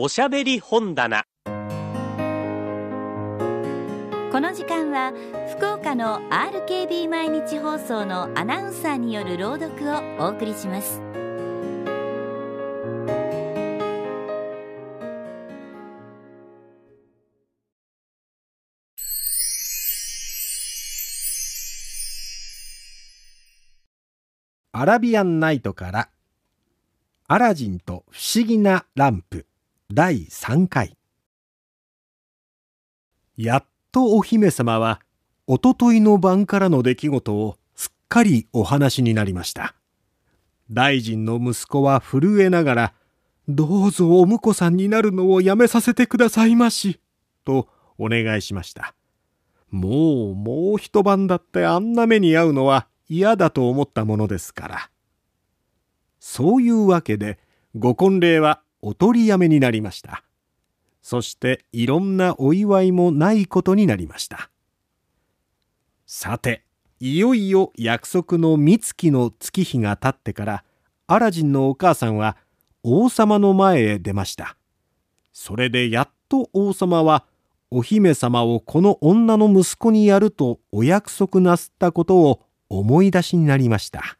[0.00, 1.24] おしゃべり本棚。
[1.44, 1.50] こ
[4.40, 5.12] の時間は
[5.56, 11.02] 福岡の RKB 毎日放送のアナウンサーによる朗読をお送りします。
[24.70, 26.08] アラビアンナイトから
[27.26, 29.47] アラジンと不思議なランプ
[29.90, 30.98] 第3回。
[33.38, 35.00] やっとお姫様は
[35.46, 39.74] おとといの晩からの出来事をすっかりお話になりました。
[40.70, 42.94] 大臣の息子は震えながら
[43.48, 47.00] どうぞお婿さんになるのをやめさせてくださいまし
[47.46, 47.66] と
[47.96, 48.94] お願いしました。
[49.70, 54.90] もうもう一晩だってあんな目に遭うのは嫌だと思ったものですから。
[56.20, 57.38] そういうわけで
[57.74, 60.24] ご婚礼はお取りやめになりました。
[61.02, 64.50] そしていろんなお祝いもないことになりました。
[66.06, 66.64] さて
[67.00, 70.64] いよいよ約束の三月の月日が経ってから
[71.06, 72.36] アラジンのお母さんは
[72.82, 74.56] 王様の前へ出ました。
[75.32, 77.24] それでやっと王様は
[77.70, 84.18] お姫様をこの女の息子にやるとお約束なすったことを思い出しになりました。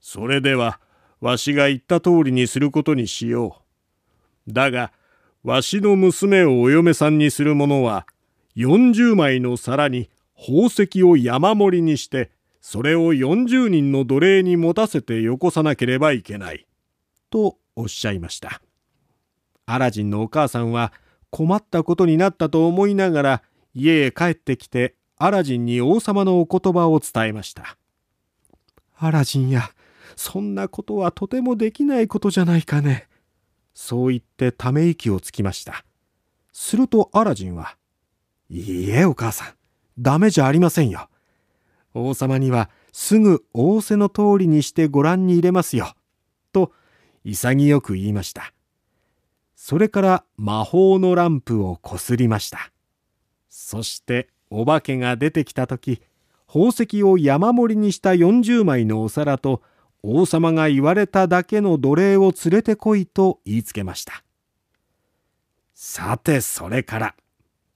[0.00, 0.80] それでは
[1.20, 3.62] わしが言った通りにすることにしよ
[4.46, 4.52] う。
[4.52, 4.92] だが
[5.42, 8.06] わしの娘をお嫁さんにする者は
[8.56, 16.66] 40枚の皿に宝石を山盛りにしてそれを40人の奴隷に持たせてよこさなければいけない。
[17.30, 18.60] とおっしゃいました。
[19.66, 20.92] アラジンのお母さんは
[21.30, 23.42] 困ったことになったと思いながら
[23.74, 27.76] 家へ帰ってきてアラジンに王様のお言葉を伝えました。
[28.98, 29.70] アラジンや
[30.16, 33.08] そんなことはとてもできないことじゃないかね。
[33.74, 35.84] そう言ってため息をつきました。
[36.52, 37.76] するとアラジンは
[38.50, 39.48] 「いいえお母さん。
[39.98, 41.08] ダメじゃありませんよ。
[41.94, 45.94] 王様にはすぐ仰せの通りにしてご覧に入れますよ」
[46.52, 46.72] と
[47.24, 48.52] 潔く言いました。
[49.54, 52.72] それから魔法のランプをこすりました。
[53.48, 56.00] そしてお化けが出てきた時
[56.46, 59.62] 宝石を山盛りにした40枚のお皿と
[60.02, 64.22] 王様が言われただけの奴隷を連れてこいと言いつけました。
[65.74, 67.14] さてそれから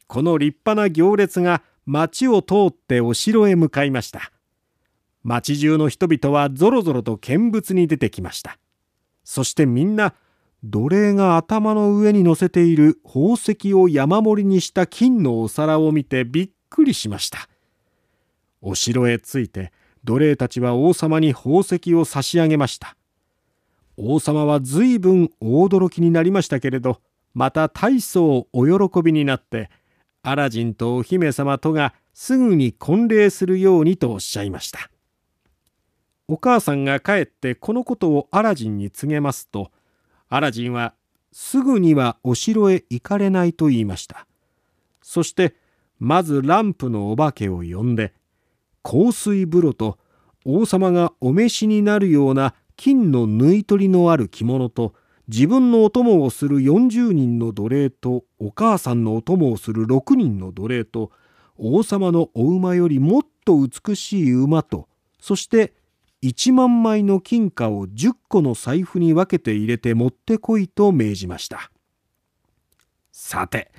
[0.07, 4.33] この立派な行列が町を通ってお城へ向かいました。
[5.23, 8.59] 町中の人々はぞろぞろと見物に出てきました。
[9.25, 10.15] そしてみんな
[10.65, 17.49] 奴隷が頭の上に乗せている宝石を山盛りにした金のお皿を見てびっくりしました。
[18.61, 19.73] お城へ着いて
[20.05, 22.97] 奴隷たちは王様に宝石を差し上げました。
[23.97, 27.01] 王様は随分大驚きになりましたけれど
[27.35, 29.71] また大層お喜びになって
[30.23, 34.91] アラジンとお姫様とがすぐに婚礼するようにとおっしゃいました。
[36.29, 39.71] お母さんが帰ってこのことをアラジンに告げますと
[40.29, 40.95] アラジンは
[41.33, 44.27] すぐにはお城へ行かれないと言いました。
[45.03, 45.55] そして
[45.99, 48.15] まずランプのお化けを呼んで
[48.83, 49.99] 香水風呂と
[50.45, 54.95] 王様がお召しになるような金の縫い取りのある着物と
[55.29, 61.13] 自分のお供をする40人の奴隷とお母さんのお供をする6人の奴隷と
[61.57, 64.89] 王様のお馬よりもっと美しい馬と
[65.21, 65.75] そして
[66.23, 71.71] 1万枚の金貨を10個の財布に分けて入れて持ってこいと命じました。
[73.11, 73.73] さて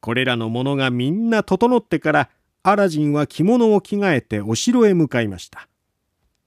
[0.00, 2.30] これらのものがみんな整ってから
[2.62, 5.68] アラジンは着物を着替えてお城へ向かいました。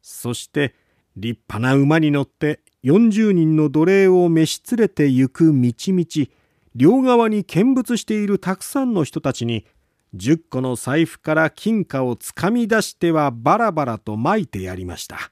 [0.01, 0.73] そして
[1.17, 6.27] 立派な馬に乗って40人の奴隷を召し連れて行く道々
[6.75, 9.65] 両側に見物しているたくさんの人たちに
[10.15, 15.31] 10個の財布から金貨をつかみ出してはバラバラと撒いてやりました。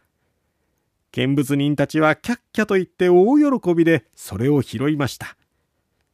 [1.11, 5.37] 見物人たちはキャッキャと言って大喜びでそれを拾いました。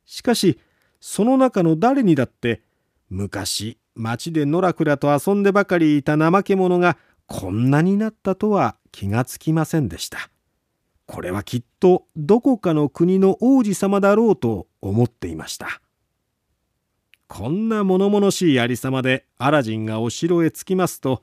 [0.05, 0.59] しかし
[0.99, 2.61] その中の誰にだって
[3.09, 6.97] 昔町でのらくらと遊んでばかりいた怠け者が
[7.27, 10.29] こんなになったとは気がつきませんでした。
[11.05, 15.81] これはきっとどこかの国の王子様だろうと思っていました。
[17.27, 21.21] こんな物々しいありさまでアラジンがお城へ着きますと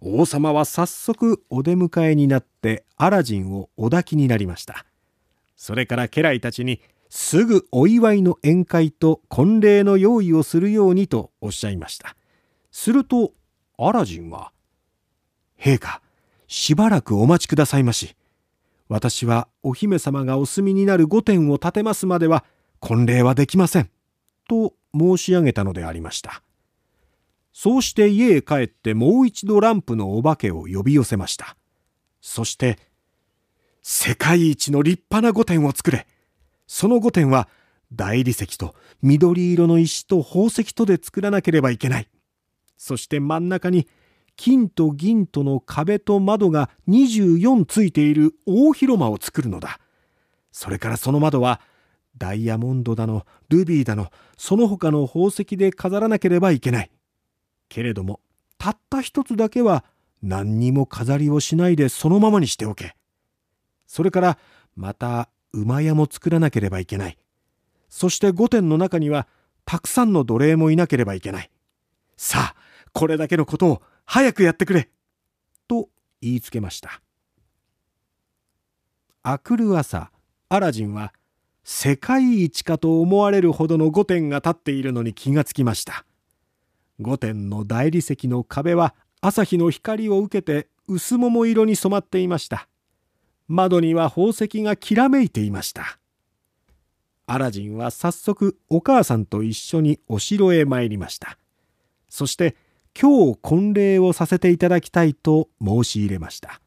[0.00, 4.84] 王様は早速お出迎えになってアラジンをお抱きになりました。
[5.56, 12.17] それから家来たちにすぐお祝いの宴会と婚礼の用意をするようにとおっしゃいました。
[12.70, 13.32] すると
[13.78, 14.52] アラジンは
[15.58, 16.02] 「陛下
[16.46, 18.16] しばらくお待ちくださいまし
[18.88, 22.44] 私はお姫様がお住みになる御殿を建てますまでは
[22.80, 23.90] 婚礼はできません。
[24.48, 26.42] と申し上げたのでありました。
[27.52, 31.56] そうして家へ帰ってもう一度ランプのお化けを呼び寄せました。
[32.20, 32.78] そして、
[33.82, 36.06] 世界一の立派な御殿を作れ。
[36.66, 37.48] その御殿は
[37.92, 42.08] 大理石と緑色の石と宝石とで作らなければいけない。
[42.78, 43.86] そして真ん中に
[44.36, 49.80] 金と銀との壁と窓が24ついている大広間を作るのだ。
[50.52, 51.60] それからその窓は
[52.16, 56.90] ダイヤモンドだのルビーだのその他の宝石で飾らなければいけない。
[57.68, 58.20] けれども
[58.58, 59.84] たった一つだけは
[60.22, 62.94] 何にも飾りをしないでそのままにしておけ。
[63.86, 64.38] それから
[64.76, 67.18] また馬屋も作らなければいけない。
[67.88, 69.26] そして御殿の中には
[69.64, 71.50] たくさんの奴隷もいなければいけない。
[72.16, 72.67] さあ、
[72.98, 74.88] これだけのことを早くやってくれ。
[75.68, 75.88] と
[76.20, 77.00] 言いつけました。
[79.22, 80.10] あくる朝
[80.48, 81.12] アラジンは
[81.62, 86.06] 世界一かと思われるほどの御殿が建っているのに気がつきました。
[87.00, 92.66] 御殿の大理石の壁は朝日の光を受けて薄桃色に染まっていました。
[93.46, 96.00] 窓には宝石がきらめいていました。
[97.28, 101.38] アラジンは早速お母さんと一緒にお城へ参りました。
[102.08, 102.56] そして
[103.00, 106.60] 今日婚礼をさせていただきたいと申し入れました。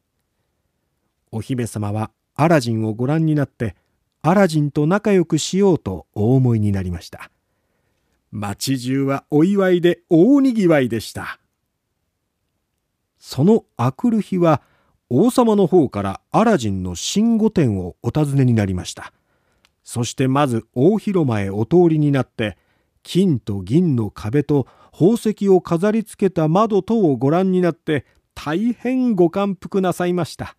[1.29, 3.75] お姫様はアラジンをご覧になって
[4.21, 7.29] アラジンと仲良くしようとお思いになりました。
[8.31, 11.37] 町中はお祝いで大にぎわいでした。
[13.19, 14.61] そのあくる日は
[15.09, 19.11] 王様の方からアラジンの新御殿をお尋ねになりました。
[19.83, 22.57] そしてまず大広間へお通りになって
[23.03, 28.05] 金と銀の壁と宝石を飾り付けた窓等をご覧になって
[28.35, 30.55] 大変ご感服なさいました。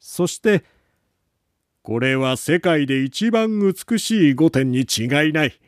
[0.00, 0.64] そして
[1.82, 5.60] これは世界で一番美しい御殿に違いない。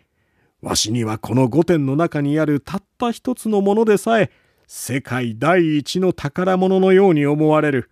[0.61, 4.31] わしにはこの御殿の中にあるたった一つのものでさえ
[4.67, 7.91] 世界第一の宝物のように思われる。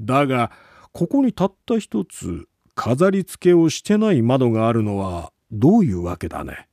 [0.00, 0.50] だが
[0.92, 6.68] ここにたった一つ飾り付けをしてない窓があるのはどういうわけだね？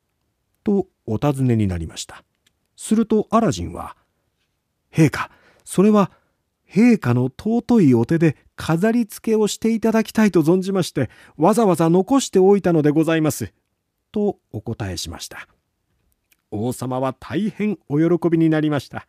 [0.64, 2.24] とお尋ねになりました。
[2.76, 3.96] するとアラジンは、
[4.92, 5.30] 陛下、
[5.64, 6.12] それは
[6.70, 13.54] 陛下の尊いお手で飾り付けをしていただきたいと存じまして、わざわざ残しておいたのでございます。
[14.12, 15.48] とお答えしました。
[16.52, 19.08] 王様は大変お喜びになりました。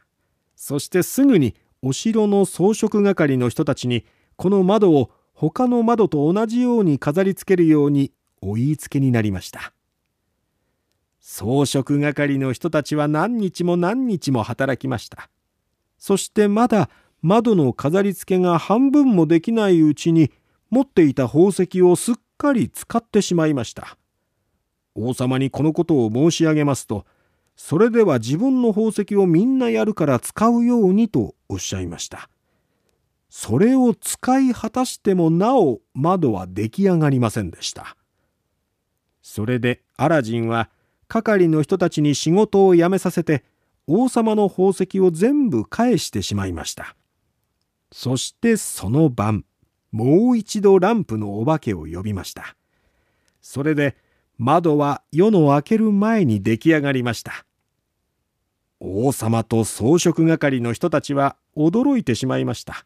[0.57, 4.07] そしてすぐにお城の装飾係の人たちに、
[4.37, 8.13] この窓を他の窓と同じように飾り付けるように
[8.45, 9.73] お言いつけになりました。
[11.21, 15.31] 装飾係の人たちは何日も何日も働きました。
[15.99, 16.91] そしてまだ
[17.23, 20.31] 窓の飾り付けが半分もできないうちに
[20.69, 23.97] 持っていた宝石をすっかり使ってしまいました。
[24.95, 27.07] 王様にこのことを申し上げますと、
[27.57, 32.29] それでは自分の宝石をみんなやるから使うようにとおっしゃいました。
[33.31, 37.97] それを使い果たしてもなお窓は出来上がりませんでした。
[39.25, 40.69] それでアラジンは
[41.09, 43.43] 係の人たちに仕事を辞めさせて
[43.87, 46.95] 王様の宝石を全部返してしまいました。
[47.91, 49.47] そしてその晩
[49.93, 52.55] もう一度ランプのお化けを呼びました。
[53.41, 53.97] それで
[54.37, 57.47] 窓は夜の明ける前に出来上がりました。
[58.79, 62.85] 王様と装飾係の人たちは驚いてしまいました。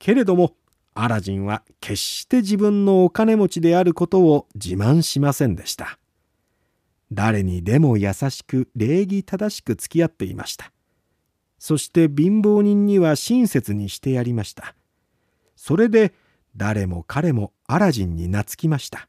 [0.00, 0.54] けれども
[1.00, 5.96] アラジンは決して自分のお金持ちであることを自慢しませんでした。
[7.12, 10.72] 誰にでも優しく礼儀正しく付き合っていました。
[11.60, 14.74] そして貧乏人には親切にしてやりました。
[15.54, 16.14] それで
[16.56, 19.08] 誰も彼もアラジンに懐きました。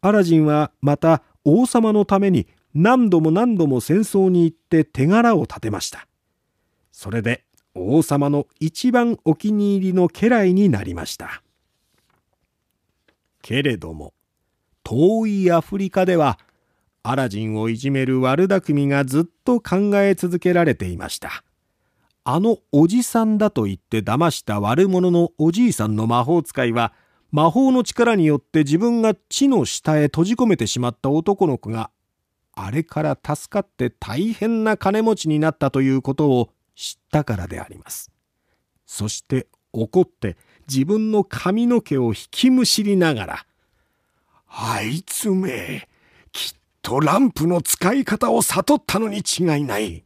[0.00, 6.08] アラジンはまた王様のために何度も何度も戦争に行って手柄を立てました。
[6.90, 7.44] それで
[7.78, 11.42] 王様の一番お気に入りの家来になりました
[13.42, 14.12] けれども
[14.84, 16.38] 遠いアフリカでは
[17.02, 21.44] アラジンをいじめる悪巧みがずっと考え続けられていました。
[22.24, 26.92] あのおじさんだと言って騙した悪者のおじいさんの魔法使いは
[27.30, 31.90] 魔法の力によって自分が地の下へ閉じ込めてしまった男の子が
[32.52, 38.12] あれから助かって大変な金持ちになったということを知ったからであります。
[38.86, 40.36] そして怒って
[40.68, 43.46] 自分の髪の毛を引きむしりながら
[44.46, 45.88] 「あいつめ
[46.30, 50.04] きっとランプの使い方を悟ったのに違いない。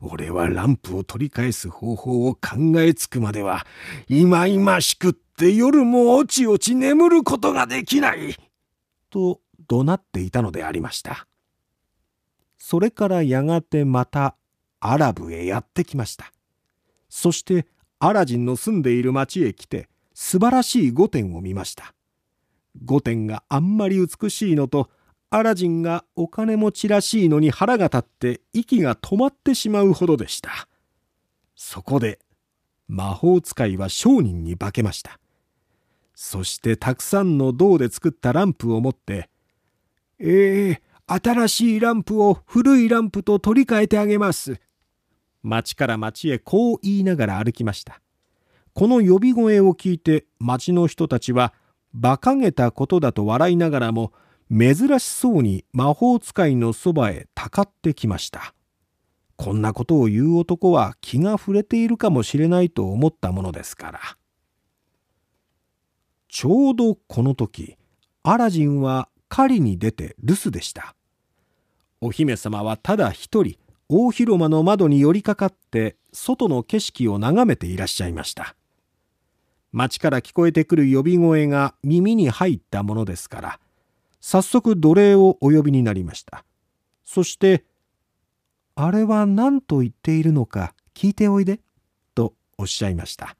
[0.00, 3.66] 俺はランプを取り返す方法を考えつくまでは、
[4.08, 8.36] いまいましくって夜もおちおち眠ることができない。
[9.08, 11.26] と怒鳴っていたのでありました。
[12.58, 14.36] それからやがてまた
[14.86, 16.30] アラブへやってきました。
[17.08, 17.66] そして
[17.98, 21.94] アラジンの住んでいる町へ来て素晴らしい御殿を見ました。
[22.84, 24.90] 御殿があんまり美しいのと
[25.30, 30.68] アラジンがお金持ちらしいのに腹が立って息が止まってしまうほどでした。
[31.56, 32.18] そこで
[32.86, 35.18] 魔法使いは商人に化けました。
[36.14, 39.30] そしてたくさんの銅で作ったランプを持って、
[40.18, 44.60] ええー、新しいランプを古いランプと取り替えてあげます。
[45.44, 48.00] 町から町へこう言いながら歩きました。
[48.72, 51.54] この呼び声を聞いて町の人たちは
[51.94, 54.12] 馬鹿げたことだと笑いながらも
[54.50, 58.54] 珍しそうに魔法使いのそばへたかってきました。
[59.36, 64.00] こんなことを言う男は気が触れているかもしれないと思ったものですから。
[66.28, 67.76] ちょうどこの時、
[68.22, 70.94] アラジンは狩りに出て留守でした。
[72.00, 73.56] お姫様はただ一人、
[73.88, 78.56] 大広間の窓に寄りかかって外の景色を眺めていらっしゃいました。
[79.72, 83.60] 町から聞こえてくる呼び声が耳に入ったものですから、
[84.20, 86.44] 早速奴隷をお呼びになりました。
[87.04, 87.64] そして、
[88.76, 91.60] あれは何と言っているのか聞いておいで、
[92.14, 93.36] とおっしゃいました。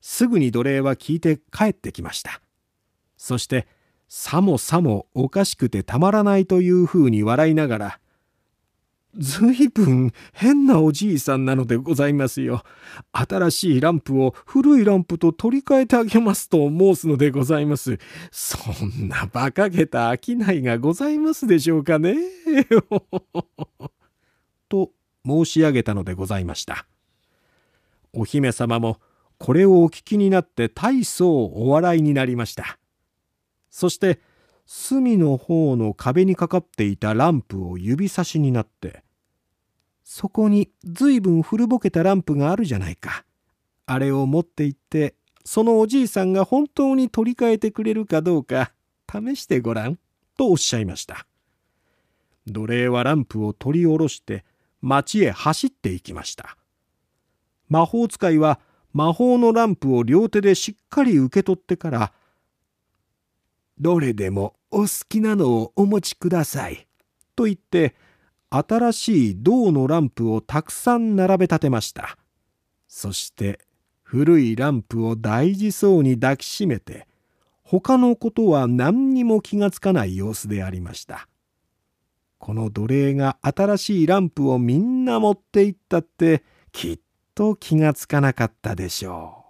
[0.00, 2.40] すぐに奴隷は聞いて帰ってきました。
[3.16, 3.68] そして、
[4.08, 8.00] さもさもおかしくてたまらないというふうに笑いながら、
[9.22, 12.64] ずいぶん変なおじいさんなのでございますよ。
[13.12, 18.00] 新しいランプを古いランプと取り替えてあげますと申すのでございます。
[18.32, 22.16] そんな馬鹿げた商いがございますでしょうかね。
[24.68, 24.90] と
[25.24, 26.88] 申し上げたのでございました。
[28.12, 28.98] お姫様も
[29.38, 32.76] これをお聞きになって大層お笑いになりました。
[33.70, 34.18] そして
[34.66, 39.04] 隅の方の壁にかかっていたランプを指差しになって
[40.04, 43.24] 「そこにずいぶん古ぼけたランプがあるじゃないか。
[43.86, 48.72] あれを持って行ってそのおじいさんが本当に取り替えてくれるかどうか
[49.10, 49.98] 試してごらん」
[50.36, 51.26] とおっしゃいました。
[52.46, 54.44] 奴隷はランプを取り下ろして
[54.80, 56.56] 町へ走っていきました。
[57.68, 58.60] 魔法使いは
[58.92, 62.12] 魔法のランプを両手でしっかり受け取ってから
[63.78, 66.86] どれでもお好きなのをお持ちください。
[67.34, 67.94] と言って、
[68.54, 72.18] 新しい銅のランプをたくさん並べ立てました。
[72.86, 73.58] そして、
[74.02, 77.08] 古いランプを大事そうに抱きしめて、
[77.62, 81.28] 他のことは何にも気がつかない様子でありました。
[82.36, 86.42] この奴隷が新しいランプをみんな持っていったって、
[86.72, 87.00] きっ
[87.34, 89.41] と気がつかなかったでしょう。